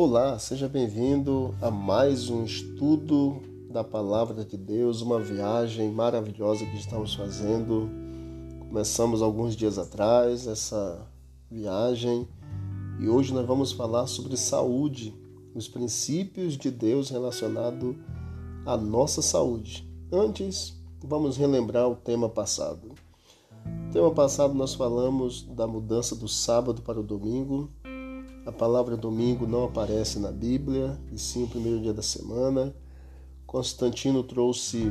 [0.00, 6.76] Olá, seja bem-vindo a mais um estudo da Palavra de Deus, uma viagem maravilhosa que
[6.76, 7.90] estamos fazendo.
[8.60, 11.04] Começamos alguns dias atrás essa
[11.50, 12.28] viagem
[13.00, 15.12] e hoje nós vamos falar sobre saúde,
[15.52, 17.96] os princípios de Deus relacionados
[18.64, 19.84] à nossa saúde.
[20.12, 22.94] Antes, vamos relembrar o tema passado.
[23.66, 27.68] No tema passado nós falamos da mudança do sábado para o domingo
[28.48, 32.74] a palavra domingo não aparece na Bíblia, e sim o primeiro dia da semana.
[33.46, 34.90] Constantino trouxe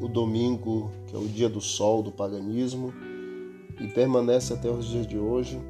[0.00, 2.90] o domingo, que é o dia do sol do paganismo,
[3.78, 5.60] e permanece até os dias de hoje.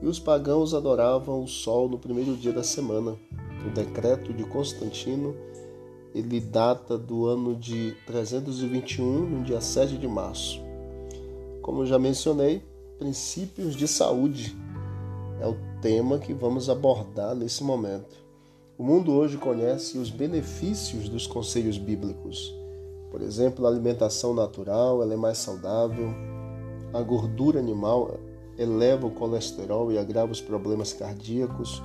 [0.00, 3.14] E os pagãos adoravam o sol no primeiro dia da semana.
[3.66, 5.36] O decreto de Constantino
[6.14, 10.58] ele data do ano de 321, no dia 7 de março.
[11.60, 12.62] Como já mencionei,
[12.98, 14.56] princípios de saúde
[15.40, 18.16] é o tema que vamos abordar nesse momento.
[18.76, 22.54] O mundo hoje conhece os benefícios dos conselhos bíblicos.
[23.10, 26.08] Por exemplo, a alimentação natural ela é mais saudável,
[26.92, 28.18] a gordura animal
[28.56, 31.82] eleva o colesterol e agrava os problemas cardíacos,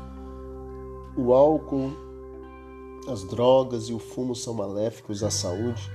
[1.15, 1.91] o álcool,
[3.07, 5.91] as drogas e o fumo são maléficos à saúde.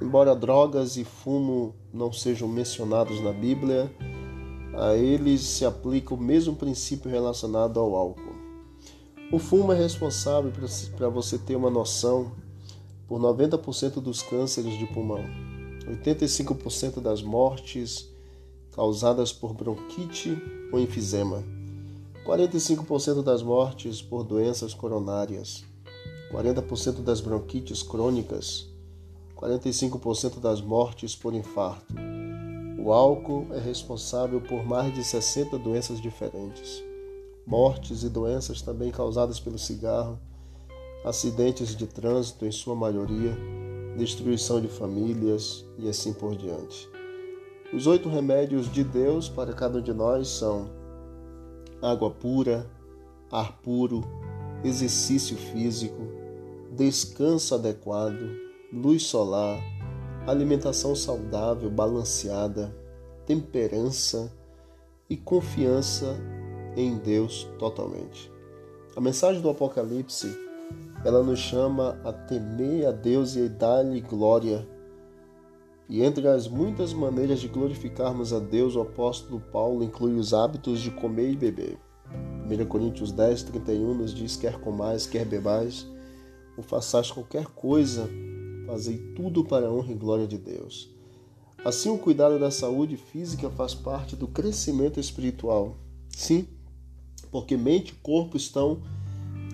[0.00, 3.90] Embora drogas e fumo não sejam mencionados na Bíblia,
[4.74, 8.42] a eles se aplica o mesmo princípio relacionado ao álcool.
[9.32, 10.52] O fumo é responsável,
[10.96, 12.32] para você ter uma noção,
[13.08, 15.24] por 90% dos cânceres de pulmão,
[15.86, 18.08] 85% das mortes
[18.72, 20.36] causadas por bronquite
[20.72, 21.42] ou enfisema,
[22.26, 25.64] 45% das mortes por doenças coronárias,
[26.32, 28.68] 40% das bronquites crônicas,
[29.36, 31.92] 45% das mortes por infarto,
[32.84, 36.82] o álcool é responsável por mais de 60 doenças diferentes,
[37.46, 40.18] mortes e doenças também causadas pelo cigarro,
[41.04, 43.38] acidentes de trânsito em sua maioria,
[43.96, 46.90] destruição de famílias e assim por diante.
[47.72, 50.68] Os oito remédios de Deus para cada um de nós são
[51.80, 52.68] água pura,
[53.30, 54.02] ar puro,
[54.64, 56.02] exercício físico,
[56.72, 58.28] descanso adequado,
[58.72, 59.60] luz solar,
[60.26, 62.81] alimentação saudável, balanceada,
[63.26, 64.32] temperança
[65.08, 66.16] e confiança
[66.76, 68.30] em Deus totalmente.
[68.96, 70.28] A mensagem do Apocalipse,
[71.04, 74.66] ela nos chama a temer a Deus e dar-lhe glória.
[75.88, 80.80] E entre as muitas maneiras de glorificarmos a Deus, o apóstolo Paulo inclui os hábitos
[80.80, 81.78] de comer e beber.
[82.48, 85.86] 1 Coríntios 10, 31 nos diz: quer comais, quer bebais,
[86.56, 88.08] ou façais qualquer coisa
[88.66, 90.90] Fazei tudo para a honra e glória de Deus.
[91.64, 95.76] Assim, o cuidado da saúde física faz parte do crescimento espiritual.
[96.08, 96.48] Sim,
[97.30, 98.82] porque mente e corpo estão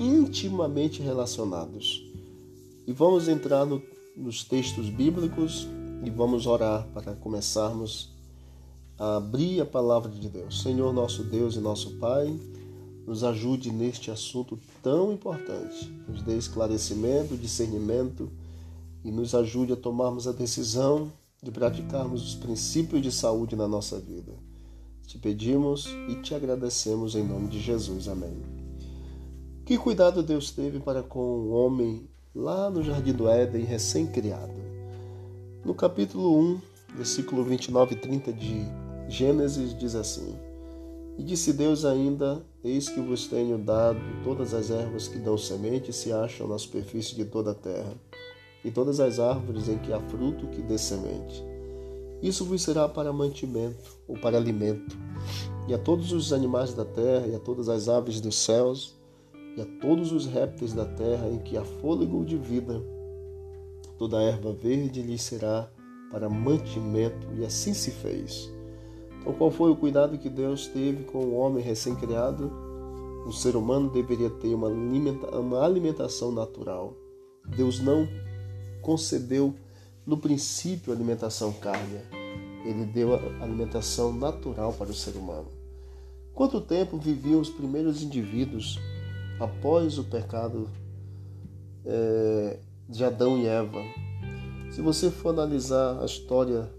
[0.00, 2.02] intimamente relacionados.
[2.86, 3.82] E vamos entrar no,
[4.16, 5.68] nos textos bíblicos
[6.02, 8.10] e vamos orar para começarmos
[8.98, 10.62] a abrir a palavra de Deus.
[10.62, 12.34] Senhor, nosso Deus e nosso Pai,
[13.06, 15.92] nos ajude neste assunto tão importante.
[16.08, 18.30] Nos dê esclarecimento, discernimento
[19.04, 21.12] e nos ajude a tomarmos a decisão
[21.42, 24.32] de praticarmos os princípios de saúde na nossa vida.
[25.06, 28.08] Te pedimos e te agradecemos em nome de Jesus.
[28.08, 28.42] Amém.
[29.64, 34.60] Que cuidado Deus teve para com o homem lá no jardim do Éden, recém-criado.
[35.64, 36.60] No capítulo 1,
[36.96, 38.66] versículo 29 e 30 de
[39.08, 40.34] Gênesis, diz assim:
[41.16, 45.90] E disse Deus ainda: Eis que vos tenho dado todas as ervas que dão semente
[45.90, 47.94] e se acham na superfície de toda a terra
[48.64, 51.44] e todas as árvores em que há fruto que dê semente.
[52.20, 54.96] Isso vos será para mantimento ou para alimento,
[55.68, 58.96] e a todos os animais da terra, e a todas as aves dos céus,
[59.56, 62.82] e a todos os répteis da terra em que há fôlego de vida.
[63.98, 65.70] Toda a erva verde lhes será
[66.10, 68.52] para mantimento, e assim se fez.
[69.20, 72.50] Então, qual foi o cuidado que Deus teve com o homem recém-criado?
[73.26, 76.94] O ser humano deveria ter uma alimentação natural.
[77.56, 78.08] Deus não
[78.82, 79.54] concebeu
[80.06, 82.00] no princípio a alimentação carne.
[82.64, 85.46] Ele deu a alimentação natural para o ser humano.
[86.34, 88.78] Quanto tempo viviam os primeiros indivíduos
[89.40, 90.68] após o pecado
[91.84, 92.58] é,
[92.88, 93.82] de Adão e Eva?
[94.70, 96.70] Se você for analisar a história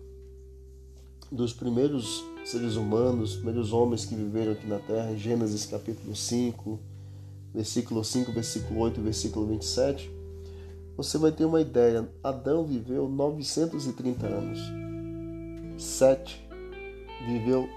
[1.31, 6.79] dos primeiros seres humanos, primeiros homens que viveram aqui na Terra, Gênesis capítulo 5,
[7.53, 10.09] versículo 5, versículo 8 versículo 27,
[10.99, 12.09] você vai ter uma ideia.
[12.21, 14.59] Adão viveu 930 anos.
[15.77, 16.45] Sete
[17.25, 17.69] viveu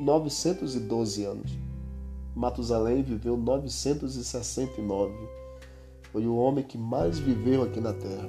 [0.00, 1.56] 912 anos.
[2.34, 5.14] Matusalém viveu 969.
[6.10, 8.28] Foi o homem que mais viveu aqui na Terra.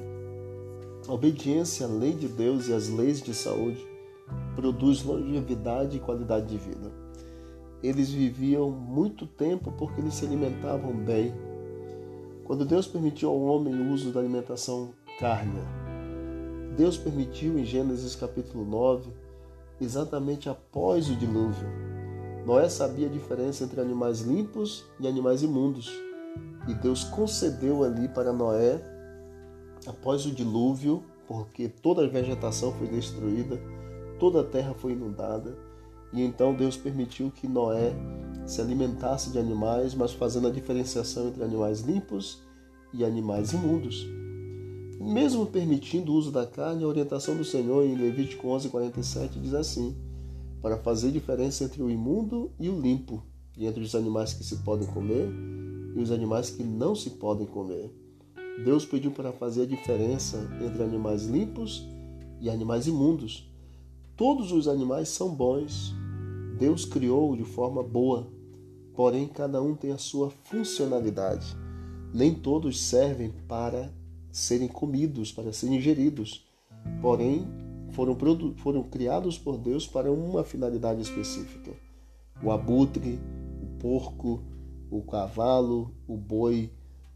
[1.07, 3.83] A obediência à lei de Deus e às leis de saúde
[4.55, 6.91] produz longevidade e qualidade de vida.
[7.81, 11.33] Eles viviam muito tempo porque eles se alimentavam bem.
[12.47, 15.59] Quando Deus permitiu ao homem o uso da alimentação carne,
[16.77, 19.11] Deus permitiu em Gênesis capítulo 9,
[19.81, 21.67] exatamente após o dilúvio.
[22.45, 25.91] Noé sabia a diferença entre animais limpos e animais imundos.
[26.69, 28.81] E Deus concedeu ali para Noé,
[29.85, 33.59] após o dilúvio, porque toda a vegetação foi destruída,
[34.21, 35.53] toda a terra foi inundada,
[36.13, 37.93] e então Deus permitiu que Noé
[38.45, 42.41] se alimentasse de animais, mas fazendo a diferenciação entre animais limpos
[42.93, 44.07] e animais imundos.
[44.99, 49.95] Mesmo permitindo o uso da carne, a orientação do Senhor em Levítico 11:47 diz assim:
[50.61, 53.23] para fazer diferença entre o imundo e o limpo,
[53.55, 55.29] e entre os animais que se podem comer
[55.95, 57.91] e os animais que não se podem comer.
[58.63, 61.87] Deus pediu para fazer a diferença entre animais limpos
[62.41, 63.46] e animais imundos.
[64.17, 65.95] Todos os animais são bons.
[66.57, 68.27] Deus criou de forma boa,
[68.95, 71.55] porém cada um tem a sua funcionalidade.
[72.11, 73.93] Nem todos servem para
[74.31, 76.43] serem comidos, para serem ingeridos.
[76.99, 77.47] Porém,
[77.91, 78.17] foram,
[78.57, 81.71] foram criados por Deus para uma finalidade específica.
[82.41, 83.19] O abutre,
[83.61, 84.41] o porco,
[84.89, 86.71] o cavalo, o boi,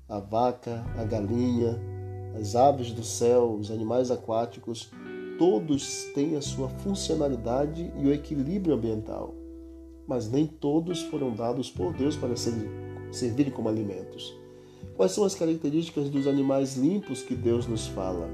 [0.08, 1.80] a vaca, a galinha,
[2.40, 4.92] as aves do céu, os animais aquáticos,
[5.42, 9.34] todos têm a sua funcionalidade e o equilíbrio ambiental,
[10.06, 12.70] mas nem todos foram dados por Deus para serem,
[13.12, 14.38] servirem como alimentos.
[14.96, 18.30] Quais são as características dos animais limpos que Deus nos fala?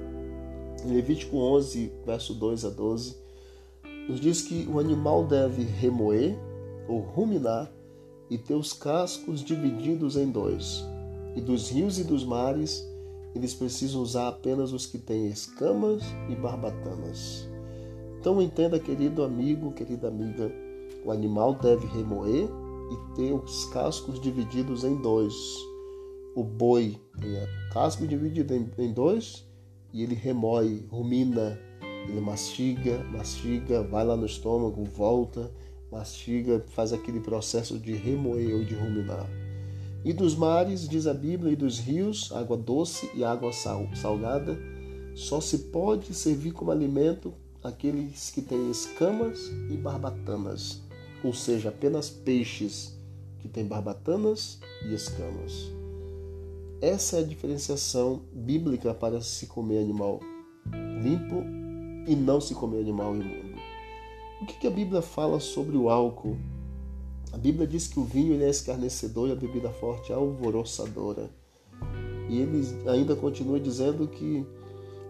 [0.83, 3.15] Em Levítico 11, verso 2 a 12,
[4.09, 6.37] nos diz que o animal deve remoer
[6.89, 7.71] ou ruminar
[8.29, 10.83] e ter os cascos divididos em dois.
[11.37, 12.85] E dos rios e dos mares,
[13.35, 17.47] eles precisam usar apenas os que têm escamas e barbatanas.
[18.19, 20.51] Então entenda, querido amigo, querida amiga,
[21.05, 22.49] o animal deve remoer
[22.91, 25.33] e ter os cascos divididos em dois.
[26.35, 29.45] O boi tem o casco dividido em dois
[29.93, 31.59] e ele remói, rumina,
[32.07, 35.51] ele mastiga, mastiga, vai lá no estômago, volta,
[35.91, 39.27] mastiga, faz aquele processo de remoer ou de ruminar.
[40.07, 44.57] E dos mares, diz a Bíblia, e dos rios, água doce e água sal, salgada,
[45.13, 50.81] só se pode servir como alimento aqueles que têm escamas e barbatanas,
[51.21, 52.97] ou seja, apenas peixes
[53.39, 55.69] que têm barbatanas e escamas.
[56.81, 60.21] Essa é a diferenciação bíblica para se comer animal
[61.03, 61.43] limpo
[62.07, 63.57] e não se comer animal imundo.
[64.41, 66.37] O que a Bíblia fala sobre o álcool?
[67.37, 71.29] A Bíblia diz que o vinho é escarnecedor e a bebida forte é alvoroçadora.
[72.27, 74.43] E ele ainda continua dizendo que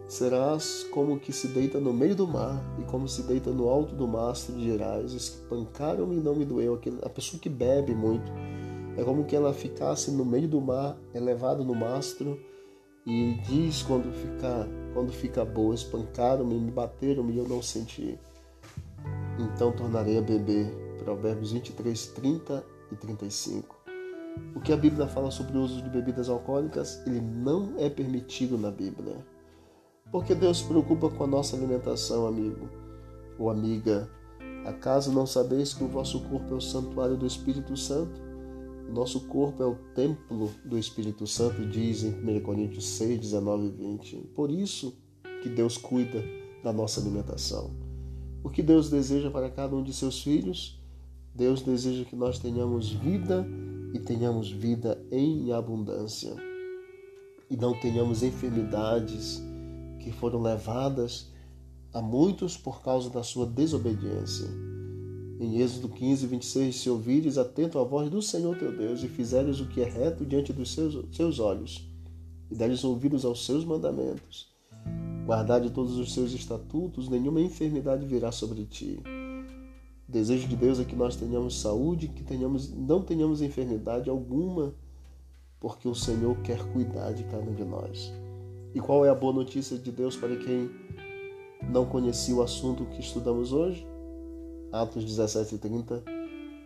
[0.09, 3.95] serás como que se deita no meio do mar e como se deita no alto
[3.95, 5.13] do mastro de Gerais.
[5.13, 6.77] Espancaram-me e não me doeu.
[7.01, 8.29] A pessoa que bebe muito
[8.97, 12.37] é como que ela ficasse no meio do mar, elevado no mastro,
[13.05, 18.19] e diz quando fica, quando fica boa, espancaram-me, me bateram-me e eu não senti.
[19.39, 23.77] Então tornarei a beber Provérbios 23, 30 e 35.
[24.53, 28.57] O que a Bíblia fala sobre o uso de bebidas alcoólicas, ele não é permitido
[28.57, 29.25] na Bíblia.
[30.11, 32.69] Porque Deus se preocupa com a nossa alimentação, amigo
[33.39, 34.11] ou amiga.
[34.65, 38.19] Acaso não sabeis que o vosso corpo é o santuário do Espírito Santo?
[38.93, 43.69] Nosso corpo é o templo do Espírito Santo, diz em 1 Coríntios 6, 19 e
[43.69, 44.17] 20.
[44.35, 44.93] Por isso
[45.41, 46.21] que Deus cuida
[46.61, 47.71] da nossa alimentação.
[48.43, 50.76] O que Deus deseja para cada um de seus filhos
[51.37, 53.47] Deus deseja que nós tenhamos vida
[53.93, 56.35] e tenhamos vida em abundância.
[57.47, 59.39] E não tenhamos enfermidades
[59.99, 61.31] que foram levadas
[61.93, 64.47] a muitos por causa da sua desobediência.
[65.39, 69.59] Em Êxodo 15, 26, se ouvires atento à voz do Senhor teu Deus e fizeres
[69.59, 71.87] o que é reto diante dos seus, seus olhos,
[72.49, 74.51] e deres ouvidos aos seus mandamentos,
[75.23, 79.03] guardar de todos os seus estatutos, nenhuma enfermidade virá sobre ti
[80.07, 84.73] o desejo de Deus é que nós tenhamos saúde, que tenhamos, não tenhamos enfermidade alguma,
[85.59, 88.13] porque o Senhor quer cuidar de cada um de nós.
[88.73, 90.69] E qual é a boa notícia de Deus para quem
[91.69, 93.85] não conhecia o assunto que estudamos hoje?
[94.71, 96.03] Atos 17 e 30.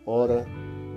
[0.06, 0.46] Ora,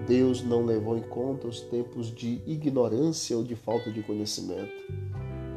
[0.07, 4.73] Deus não levou em conta os tempos de ignorância ou de falta de conhecimento.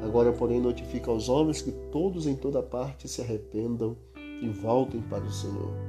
[0.03, 3.95] Agora, porém, notifica aos homens que todos em toda parte se arrependam
[4.41, 5.88] e voltem para o Senhor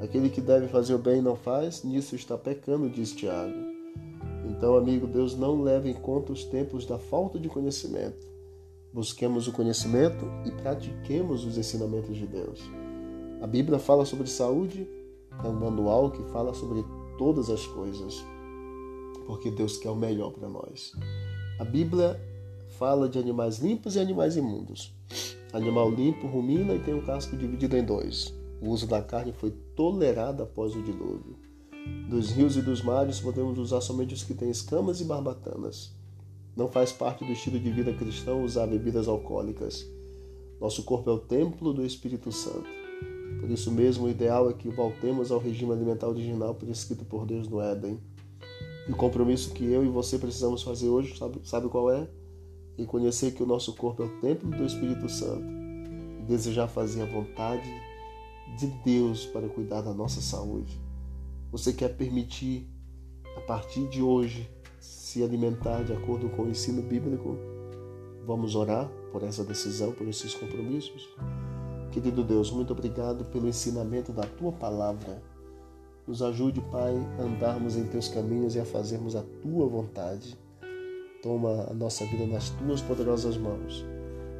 [0.00, 3.54] Aquele que deve fazer o bem não faz, nisso está pecando, diz Tiago.
[4.48, 8.26] Então, amigo, Deus não leva em conta os tempos da falta de conhecimento.
[8.92, 12.60] Busquemos o conhecimento e pratiquemos os ensinamentos de Deus.
[13.42, 14.88] A Bíblia fala sobre saúde,
[15.44, 16.84] é um manual que fala sobre
[17.18, 18.24] todas as coisas,
[19.26, 20.92] porque Deus quer o melhor para nós.
[21.58, 22.20] A Bíblia
[22.78, 24.94] fala de animais limpos e animais imundos.
[25.52, 28.35] Animal limpo rumina e tem o casco dividido em dois.
[28.60, 31.36] O uso da carne foi tolerado após o dilúvio.
[32.08, 35.94] Dos rios e dos mares podemos usar somente os que têm escamas e barbatanas.
[36.56, 39.86] Não faz parte do estilo de vida cristão usar bebidas alcoólicas.
[40.60, 42.66] Nosso corpo é o templo do Espírito Santo.
[43.40, 47.46] Por isso mesmo, o ideal é que voltemos ao regime alimentar original prescrito por Deus
[47.48, 48.00] no Éden.
[48.88, 52.08] E o compromisso que eu e você precisamos fazer hoje, sabe, sabe qual é?
[52.78, 55.46] Reconhecer que o nosso corpo é o templo do Espírito Santo.
[56.20, 57.85] E desejar fazer a vontade de
[58.84, 60.80] Deus para cuidar da nossa saúde.
[61.50, 62.68] Você quer permitir,
[63.36, 64.50] a partir de hoje,
[64.80, 67.36] se alimentar de acordo com o ensino bíblico?
[68.26, 71.08] Vamos orar por essa decisão, por esses compromissos?
[71.92, 75.22] Querido Deus, muito obrigado pelo ensinamento da tua palavra.
[76.06, 80.38] Nos ajude, Pai, a andarmos em teus caminhos e a fazermos a tua vontade.
[81.22, 83.84] Toma a nossa vida nas tuas poderosas mãos.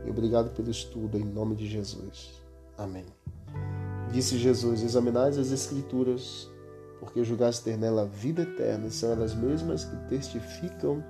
[0.04, 2.42] E obrigado pelo estudo, em nome de Jesus.
[2.76, 3.04] Amém.
[4.12, 6.50] Disse Jesus: Examinais as Escrituras,
[7.00, 11.02] porque julgaste ter nela vida eterna, e são elas mesmas que testificam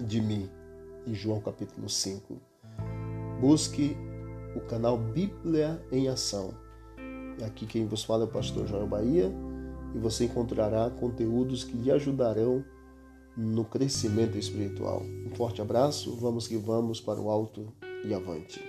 [0.00, 0.48] de mim.
[1.06, 2.40] Em João capítulo 5.
[3.40, 3.96] Busque
[4.56, 6.54] o canal Bíblia em Ação.
[7.44, 9.30] Aqui quem vos fala é o pastor Joel Bahia
[9.94, 12.64] e você encontrará conteúdos que lhe ajudarão
[13.36, 15.02] no crescimento espiritual.
[15.26, 17.72] Um forte abraço, vamos que vamos para o alto
[18.04, 18.60] e avante.